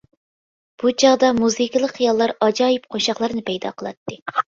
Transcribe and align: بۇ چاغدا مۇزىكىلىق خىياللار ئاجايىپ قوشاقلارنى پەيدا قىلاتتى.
بۇ 0.83 0.93
چاغدا 1.01 1.27
مۇزىكىلىق 1.39 1.93
خىياللار 1.97 2.33
ئاجايىپ 2.47 2.87
قوشاقلارنى 2.95 3.45
پەيدا 3.51 3.73
قىلاتتى. 3.83 4.19